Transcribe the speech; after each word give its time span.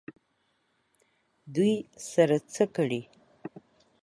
دوی 1.55 1.73
سره 2.11 2.37
څه 2.53 2.63
کړي؟ 2.75 3.01